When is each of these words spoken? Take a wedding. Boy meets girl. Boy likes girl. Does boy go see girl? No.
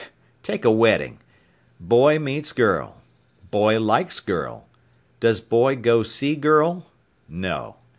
Take 0.41 0.65
a 0.65 0.71
wedding. 0.71 1.19
Boy 1.79 2.17
meets 2.17 2.53
girl. 2.53 3.03
Boy 3.51 3.79
likes 3.79 4.19
girl. 4.19 4.67
Does 5.19 5.41
boy 5.41 5.75
go 5.75 6.01
see 6.01 6.35
girl? 6.35 6.87
No. 7.29 7.75